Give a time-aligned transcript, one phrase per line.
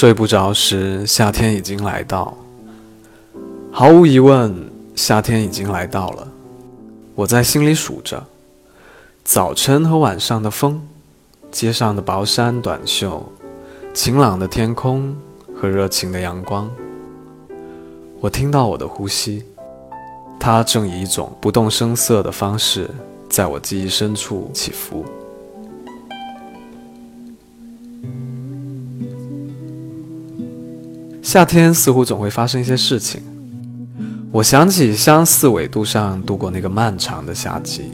[0.00, 2.34] 睡不着时，夏天已经来到。
[3.70, 6.26] 毫无疑问，夏天已经来到了。
[7.14, 8.24] 我在心里数着
[9.24, 10.80] 早晨和晚上的风，
[11.52, 13.30] 街上的薄衫短袖，
[13.92, 15.14] 晴朗的天空
[15.54, 16.70] 和热情的阳光。
[18.20, 19.44] 我听到我的呼吸，
[20.38, 22.88] 它正以一种不动声色的方式，
[23.28, 25.04] 在我记忆深处起伏。
[31.30, 33.22] 夏天似乎总会发生一些事情。
[34.32, 37.84] 我想起相似纬度上度过那个漫长的夏季，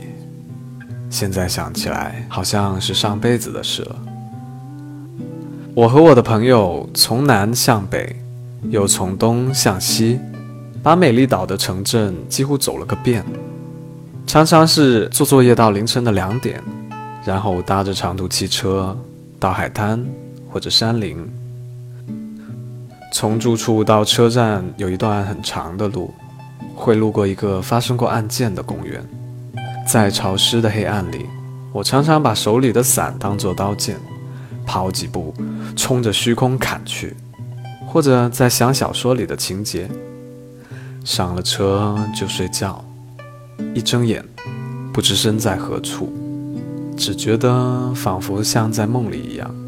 [1.11, 3.97] 现在想起来好像是上辈子的事了。
[5.75, 8.17] 我和我的朋友从南向北，
[8.71, 10.19] 又从东向西，
[10.83, 13.23] 把美丽岛的城镇几乎走了个遍，
[14.27, 16.65] 常常是做作业到凌晨的两点，
[17.23, 18.97] 然后搭着长途汽车
[19.39, 20.03] 到海滩
[20.51, 21.19] 或者山林。
[23.13, 26.13] 从住处到车站有一段很长的路。
[26.79, 29.03] 会路过一个发生过案件的公园，
[29.89, 31.25] 在潮湿的黑暗里，
[31.73, 33.97] 我常常把手里的伞当作刀剑，
[34.67, 35.33] 跑几步，
[35.75, 37.17] 冲着虚空砍去，
[37.87, 39.89] 或者在想小说里的情节。
[41.03, 42.85] 上了车就睡觉，
[43.75, 44.23] 一睁眼，
[44.93, 46.13] 不知身在何处，
[46.95, 49.66] 只觉得仿佛像在梦里一样。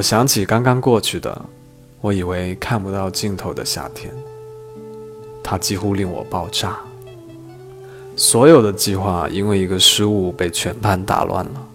[0.00, 1.44] 我想起刚刚过去的，
[2.00, 4.10] 我以为看不到尽头的夏天，
[5.42, 6.78] 它几乎令我爆炸。
[8.16, 11.68] 所有的计划因为一个失误被全盘打乱了，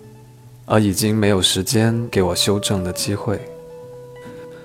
[0.66, 3.40] 而已经没有时间给我修正的机会。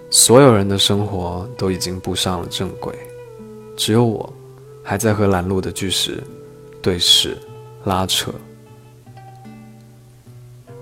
[0.08, 2.94] 所有人的生活都已经步上了正轨，
[3.76, 4.32] 只有我，
[4.82, 6.18] 还在和拦路的巨石
[6.80, 7.36] 对视、
[7.84, 8.32] 拉扯。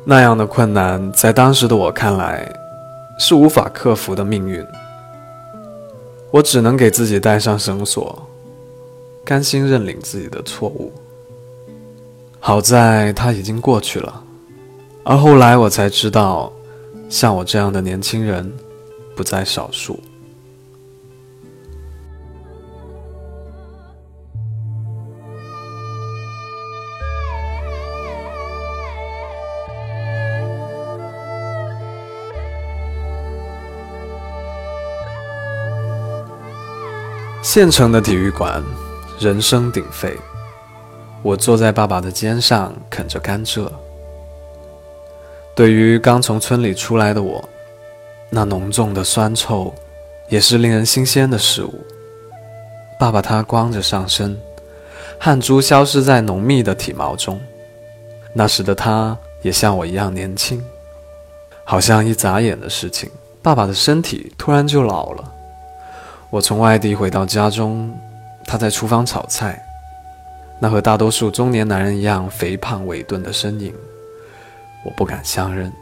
[0.05, 2.49] 那样的困难，在当时的我看来。
[3.19, 4.65] 是无法克服的命运，
[6.31, 8.27] 我只能给自己带上绳索，
[9.25, 10.93] 甘心认领自己的错误。
[12.39, 14.23] 好在它已经过去了，
[15.03, 16.53] 而后来我才知道，
[17.09, 18.51] 像我这样的年轻人
[19.17, 19.99] 不在少数。
[37.49, 38.63] 县城的体育馆，
[39.19, 40.15] 人声鼎沸。
[41.23, 43.67] 我坐在爸爸的肩上啃着甘蔗。
[45.55, 47.43] 对于刚从村里出来的我，
[48.29, 49.73] 那浓重的酸臭
[50.29, 51.83] 也是令人新鲜的事物。
[53.01, 54.39] 爸爸他光着上身，
[55.19, 57.41] 汗珠消失在浓密的体毛中。
[58.35, 60.63] 那时的他也像我一样年轻，
[61.65, 63.11] 好像一眨眼的事情，
[63.41, 65.37] 爸爸的身体突然就老了。
[66.31, 67.91] 我从外地回到家中，
[68.45, 69.59] 他在厨房炒菜，
[70.61, 73.75] 那和大多数中年男人一样肥胖伟顿的身影，
[74.85, 75.73] 我不敢相认。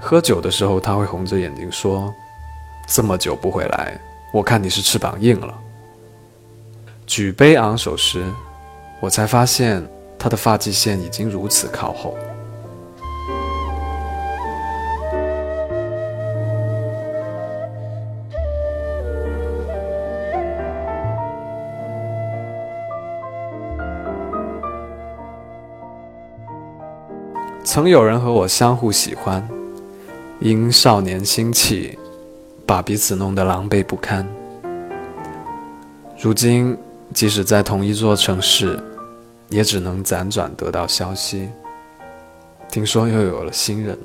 [0.00, 2.12] 喝酒的时候，他会红着眼睛说
[2.88, 4.00] ：“这么久不回来，
[4.32, 5.54] 我看你是翅膀硬了。”
[7.06, 8.24] 举杯昂首时，
[9.00, 9.86] 我才发现
[10.18, 12.16] 他的发际线已经如此靠后。
[27.72, 29.48] 曾有人和我相互喜欢，
[30.40, 31.98] 因少年心气，
[32.66, 34.28] 把彼此弄得狼狈不堪。
[36.20, 36.76] 如今，
[37.14, 38.78] 即使在同一座城市，
[39.48, 41.48] 也只能辗转得到消息。
[42.70, 43.98] 听说又有了新人。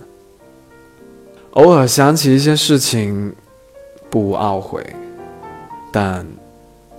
[1.52, 3.36] 偶尔想起一些事情，
[4.10, 4.82] 不无懊悔，
[5.92, 6.26] 但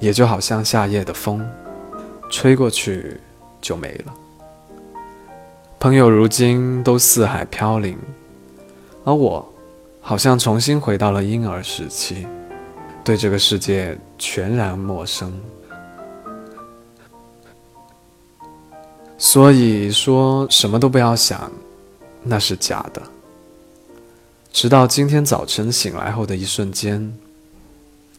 [0.01, 1.43] 也就好像夏夜的风，
[2.31, 3.17] 吹过去
[3.59, 4.13] 就没了。
[5.81, 7.97] 朋友如今都四海飘零，
[9.05, 9.55] 而我，
[10.01, 12.27] 好像重新回到了婴儿时期，
[13.05, 15.33] 对这个世界全然陌生。
[19.17, 21.49] 所以说什么都不要想，
[22.25, 23.01] 那是假的。
[24.53, 27.17] 直到今天早晨醒来后的一瞬间，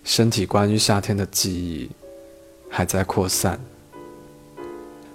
[0.05, 1.89] 身体关于夏天的记忆
[2.69, 3.59] 还在扩散。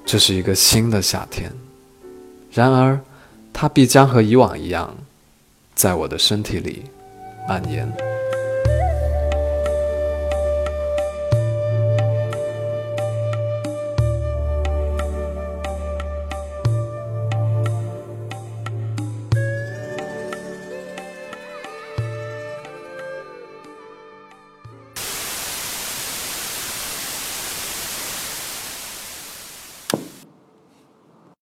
[0.04, 1.50] 这是一个新的夏天。
[2.54, 3.00] 然而，
[3.52, 4.94] 它必将和以往一样，
[5.74, 6.84] 在我的身体里
[7.48, 8.13] 蔓延。